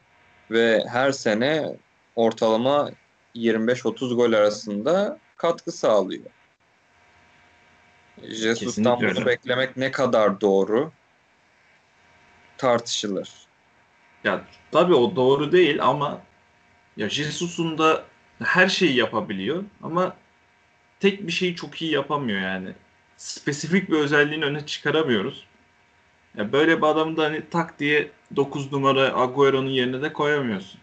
ve 0.50 0.84
her 0.88 1.12
sene 1.12 1.76
ortalama 2.16 2.90
25-30 3.34 4.14
gol 4.14 4.32
arasında 4.32 5.18
katkı 5.36 5.72
sağlıyor. 5.72 6.30
Jesus'tan 8.22 9.00
bunu 9.00 9.26
beklemek 9.26 9.76
ne 9.76 9.90
kadar 9.90 10.40
doğru 10.40 10.92
tartışılır. 12.58 13.30
Ya 14.24 14.44
tabii 14.72 14.94
o 14.94 15.16
doğru 15.16 15.52
değil 15.52 15.82
ama 15.82 16.20
ya 16.96 17.08
Jesus'un 17.08 17.78
da 17.78 18.04
her 18.42 18.68
şeyi 18.68 18.96
yapabiliyor 18.96 19.64
ama 19.82 20.16
tek 21.04 21.26
bir 21.26 21.32
şeyi 21.32 21.56
çok 21.56 21.82
iyi 21.82 21.92
yapamıyor 21.92 22.40
yani. 22.40 22.72
Spesifik 23.16 23.90
bir 23.90 23.98
özelliğini 23.98 24.44
öne 24.44 24.66
çıkaramıyoruz. 24.66 25.46
Ya 26.36 26.52
böyle 26.52 26.76
bir 26.76 26.86
adamı 26.86 27.16
da 27.16 27.24
hani 27.24 27.50
tak 27.50 27.78
diye 27.78 28.10
9 28.36 28.72
numara 28.72 29.20
Agüero'nun 29.20 29.70
yerine 29.70 30.02
de 30.02 30.12
koyamıyorsun. 30.12 30.80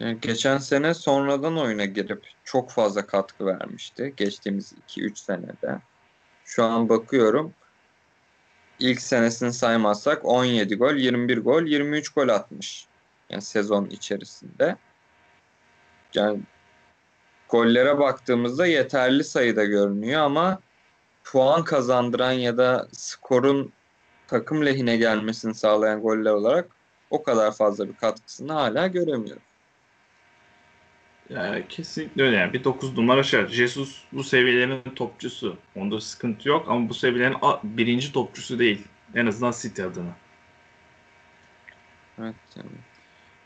Yani 0.00 0.18
geçen 0.20 0.58
sene 0.58 0.94
sonradan 0.94 1.58
oyuna 1.58 1.84
girip 1.84 2.26
çok 2.44 2.70
fazla 2.70 3.06
katkı 3.06 3.46
vermişti. 3.46 4.14
Geçtiğimiz 4.16 4.72
2-3 4.88 5.18
senede. 5.18 5.80
Şu 6.44 6.64
an 6.64 6.88
bakıyorum 6.88 7.54
ilk 8.78 9.02
senesini 9.02 9.52
saymazsak 9.52 10.24
17 10.24 10.76
gol, 10.76 10.94
21 10.94 11.38
gol, 11.38 11.62
23 11.62 12.08
gol 12.08 12.28
atmış. 12.28 12.86
Yani 13.30 13.42
sezon 13.42 13.86
içerisinde. 13.86 14.76
Yani 16.14 16.40
gollere 17.48 17.98
baktığımızda 17.98 18.66
yeterli 18.66 19.24
sayıda 19.24 19.64
görünüyor 19.64 20.20
ama 20.20 20.60
puan 21.24 21.64
kazandıran 21.64 22.32
ya 22.32 22.56
da 22.56 22.88
skorun 22.92 23.72
takım 24.26 24.66
lehine 24.66 24.96
gelmesini 24.96 25.54
sağlayan 25.54 26.00
goller 26.00 26.30
olarak 26.30 26.68
o 27.10 27.22
kadar 27.22 27.56
fazla 27.56 27.88
bir 27.88 27.96
katkısını 27.96 28.52
hala 28.52 28.86
göremiyoruz. 28.86 29.42
Yani 31.30 31.64
kesinlikle 31.68 32.22
öyle. 32.22 32.36
Yani 32.36 32.52
bir 32.52 32.64
9 32.64 32.96
numara 32.98 33.22
şey. 33.22 33.46
Jesus 33.46 34.02
bu 34.12 34.24
seviyelerin 34.24 34.82
topçusu. 34.94 35.56
Onda 35.76 36.00
sıkıntı 36.00 36.48
yok 36.48 36.66
ama 36.68 36.88
bu 36.88 36.94
seviyelerin 36.94 37.36
birinci 37.62 38.12
topçusu 38.12 38.58
değil. 38.58 38.84
En 39.14 39.26
azından 39.26 39.54
City 39.62 39.82
adına. 39.82 40.16
Evet. 42.18 42.34
Yani. 42.56 42.68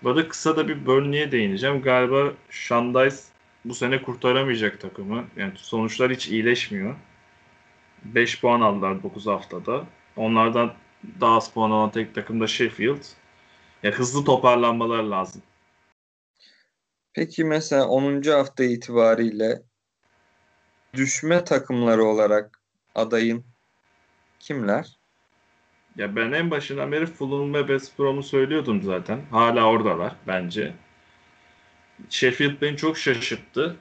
Burada 0.03 0.29
kısa 0.29 0.57
da 0.57 0.69
bir 0.69 0.87
Burnley'e 0.87 1.33
değineceğim. 1.33 1.83
Galiba 1.83 2.33
Shandice 2.51 3.17
bu 3.64 3.75
sene 3.75 4.03
kurtaramayacak 4.03 4.81
takımı. 4.81 5.25
Yani 5.37 5.53
sonuçlar 5.57 6.12
hiç 6.12 6.29
iyileşmiyor. 6.29 6.96
5 8.05 8.40
puan 8.40 8.61
aldılar 8.61 9.03
9 9.03 9.27
haftada. 9.27 9.85
Onlardan 10.16 10.75
daha 11.20 11.37
az 11.37 11.53
puan 11.53 11.70
alan 11.70 11.90
tek 11.90 12.14
takım 12.14 12.40
da 12.40 12.46
Sheffield. 12.46 13.03
Yani 13.83 13.94
hızlı 13.94 14.25
toparlanmalar 14.25 15.03
lazım. 15.03 15.42
Peki 17.12 17.44
mesela 17.44 17.88
10. 17.88 18.22
hafta 18.22 18.64
itibariyle 18.64 19.62
düşme 20.94 21.44
takımları 21.44 22.05
olarak 22.05 22.61
adayın 22.94 23.44
kimler? 24.40 24.98
Ya 25.96 26.16
ben 26.16 26.33
en 26.33 26.51
başından 26.51 26.92
beri 26.92 27.07
Fulham 27.07 27.55
ve 27.55 27.59
West 27.59 27.98
Brom'u 27.98 28.22
söylüyordum 28.22 28.83
zaten. 28.83 29.20
Hala 29.31 29.64
oradalar 29.64 30.16
bence. 30.27 30.75
Sheffield 32.11 32.61
beni 32.61 32.77
çok 32.77 32.99
şaşırttı. 32.99 33.77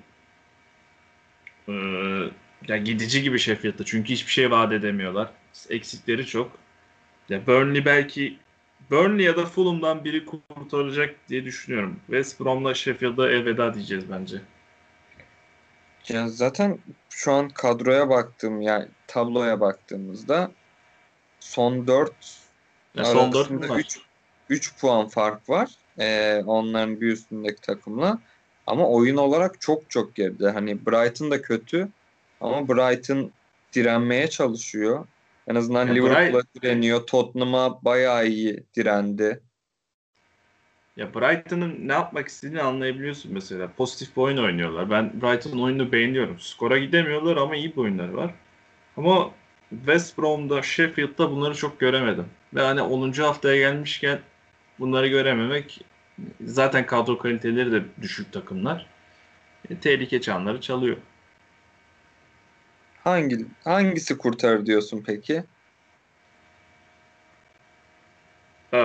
Ee, 1.68 1.74
ya 2.68 2.78
gidici 2.78 3.22
gibi 3.22 3.40
Sheffield'da 3.40 3.86
çünkü 3.86 4.14
hiçbir 4.14 4.32
şey 4.32 4.52
vaat 4.52 4.74
edemiyorlar. 4.74 5.32
Eksikleri 5.70 6.26
çok. 6.26 6.52
Ya 7.30 7.48
Burnley 7.48 7.86
belki 7.86 8.40
Burnley 8.90 9.26
ya 9.26 9.38
da 9.38 9.46
Fulham'dan 9.46 10.04
biri 10.06 10.26
kurtaracak 10.26 11.16
diye 11.30 11.46
düşünüyorum. 11.46 12.00
West 12.08 12.40
Brom'la 12.40 12.74
Sheffield'a 12.74 13.30
elveda 13.30 13.74
diyeceğiz 13.74 14.12
bence. 14.12 14.42
Ya 16.10 16.28
zaten 16.28 16.80
şu 17.10 17.32
an 17.32 17.50
kadroya 17.50 18.10
baktığım 18.10 18.62
yani 18.62 18.88
tabloya 19.08 19.60
baktığımızda 19.60 20.52
son 21.40 21.88
4 21.88 22.14
ya 22.96 23.06
son 23.06 23.34
4 23.34 23.52
3, 23.78 24.00
3 24.50 24.80
puan 24.80 25.08
fark 25.08 25.50
var. 25.50 25.70
Ee, 26.02 26.44
onların 26.46 27.02
bir 27.02 27.08
üstündeki 27.08 27.62
takımla. 27.62 28.20
Ama 28.68 28.90
oyun 28.90 29.18
olarak 29.18 29.62
çok 29.62 29.90
çok 29.90 30.16
geride. 30.16 30.50
Hani 30.50 30.86
Brighton 30.86 31.32
da 31.32 31.42
kötü 31.42 31.88
ama 32.42 32.68
Brighton 32.68 33.32
direnmeye 33.74 34.28
çalışıyor. 34.28 35.08
En 35.48 35.56
azından 35.56 35.88
ya 35.88 35.94
Liverpool'a 35.94 36.34
Bright... 36.34 36.56
direniyor. 36.56 37.08
Tottenham'a 37.08 37.86
bayağı 37.86 38.28
iyi 38.28 38.64
direndi. 38.76 39.40
Ya 40.98 41.14
Brighton'ın 41.14 41.88
ne 41.88 41.94
yapmak 41.94 42.28
istediğini 42.28 42.62
anlayabiliyorsun 42.62 43.34
mesela. 43.34 43.72
Pozitif 43.78 44.16
bir 44.18 44.22
oyun 44.22 44.38
oynuyorlar. 44.38 44.90
Ben 44.90 45.22
Brighton'ın 45.22 45.62
oyununu 45.62 45.92
beğeniyorum. 45.92 46.40
Skora 46.40 46.78
gidemiyorlar 46.78 47.38
ama 47.38 47.56
iyi 47.56 47.72
bir 47.72 47.78
oyunları 47.78 48.18
var. 48.18 48.34
Ama 48.98 49.32
West 49.70 50.18
Brom'da, 50.18 50.62
Sheffield'da 50.62 51.32
bunları 51.32 51.56
çok 51.56 51.80
göremedim. 51.80 52.26
Ve 52.54 52.62
hani 52.62 52.82
10. 52.82 53.12
haftaya 53.12 53.58
gelmişken 53.58 54.20
bunları 54.80 55.08
görememek 55.08 55.82
zaten 56.42 56.86
kadro 56.86 57.18
kaliteleri 57.18 57.72
de 57.72 57.84
düşük 58.02 58.34
takımlar. 58.34 58.88
E, 59.70 59.78
tehlike 59.78 60.22
çanları 60.22 60.62
çalıyor. 60.62 60.98
Hangi 63.04 63.46
hangisi 63.64 64.18
kurtarır 64.18 64.66
diyorsun 64.66 65.04
peki? 65.06 65.44
Ee, 68.74 68.78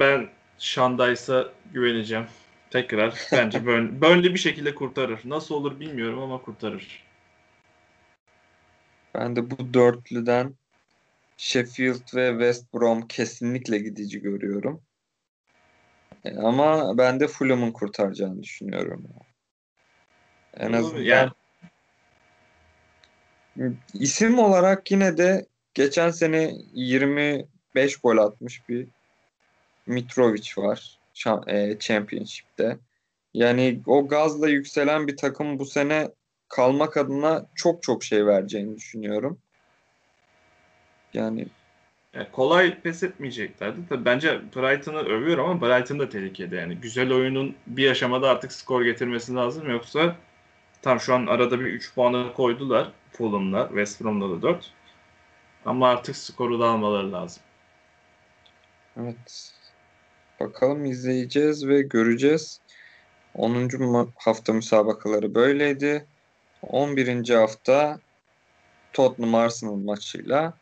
ben 0.00 0.28
Shandaysa 0.58 1.52
güveneceğim. 1.72 2.26
Tekrar 2.70 3.14
bence 3.32 3.66
Burn, 3.66 3.86
Burnley 4.00 4.34
bir 4.34 4.38
şekilde 4.38 4.74
kurtarır. 4.74 5.20
Nasıl 5.24 5.54
olur 5.54 5.80
bilmiyorum 5.80 6.18
ama 6.18 6.42
kurtarır. 6.42 7.04
Ben 9.14 9.36
de 9.36 9.50
bu 9.50 9.74
dörtlüden 9.74 10.54
Sheffield 11.36 12.14
ve 12.14 12.30
West 12.30 12.74
Brom 12.74 13.06
kesinlikle 13.06 13.78
gidici 13.78 14.20
görüyorum. 14.20 14.82
Ama 16.42 16.98
ben 16.98 17.20
de 17.20 17.28
Fulham'ın 17.28 17.72
kurtaracağını 17.72 18.42
düşünüyorum. 18.42 19.04
En 20.56 20.72
azından 20.72 21.02
yani 21.02 21.30
İsim 23.94 24.38
olarak 24.38 24.90
yine 24.90 25.16
de 25.16 25.46
geçen 25.74 26.10
sene 26.10 26.52
25 26.72 27.96
gol 27.96 28.16
atmış 28.16 28.68
bir 28.68 28.88
Mitrovic 29.86 30.50
var 30.56 30.98
e, 31.46 31.78
Championship'te. 31.78 32.78
Yani 33.34 33.80
o 33.86 34.08
gazla 34.08 34.48
yükselen 34.48 35.06
bir 35.06 35.16
takım 35.16 35.58
bu 35.58 35.66
sene 35.66 36.08
kalmak 36.48 36.96
adına 36.96 37.46
çok 37.54 37.82
çok 37.82 38.04
şey 38.04 38.26
vereceğini 38.26 38.76
düşünüyorum. 38.76 39.38
Yani 41.14 41.46
yani 42.18 42.30
kolay 42.32 42.80
pes 42.80 43.02
etmeyeceklerdi. 43.02 43.80
Tabii 43.88 44.04
bence 44.04 44.40
Brighton'ı 44.56 44.98
övüyorum 44.98 45.50
ama 45.50 45.60
Brighton 45.60 45.98
da 45.98 46.08
tehlikede. 46.08 46.56
Yani 46.56 46.74
güzel 46.74 47.12
oyunun 47.12 47.56
bir 47.66 47.90
aşamada 47.90 48.30
artık 48.30 48.52
skor 48.52 48.82
getirmesi 48.82 49.34
lazım. 49.34 49.70
Yoksa 49.70 50.16
tam 50.82 51.00
şu 51.00 51.14
an 51.14 51.26
arada 51.26 51.60
bir 51.60 51.64
3 51.64 51.94
puanı 51.94 52.32
koydular. 52.32 52.92
Fulham'la, 53.12 53.68
West 53.68 54.00
Brom'da 54.00 54.30
da 54.30 54.42
4. 54.42 54.72
Ama 55.64 55.88
artık 55.88 56.16
skoru 56.16 56.60
da 56.60 56.66
almaları 56.66 57.12
lazım. 57.12 57.42
Evet. 58.96 59.52
Bakalım 60.40 60.84
izleyeceğiz 60.84 61.68
ve 61.68 61.82
göreceğiz. 61.82 62.60
10. 63.34 64.12
hafta 64.16 64.52
müsabakaları 64.52 65.34
böyleydi. 65.34 66.06
11. 66.62 67.34
hafta 67.34 68.00
Tottenham 68.92 69.34
Arsenal 69.34 69.74
maçıyla 69.76 70.54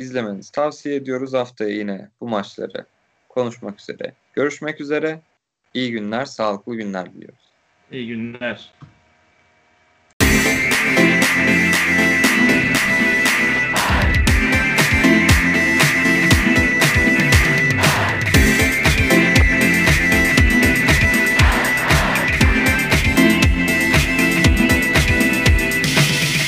izlemenizi 0.00 0.52
tavsiye 0.52 0.94
ediyoruz. 0.94 1.32
Haftaya 1.32 1.70
yine 1.70 2.08
bu 2.20 2.28
maçları 2.28 2.86
konuşmak 3.28 3.80
üzere. 3.80 4.14
Görüşmek 4.32 4.80
üzere. 4.80 5.20
İyi 5.74 5.90
günler, 5.90 6.24
sağlıklı 6.24 6.76
günler 6.76 7.14
diliyoruz. 7.14 7.52
İyi 7.92 8.06
günler. 8.08 8.72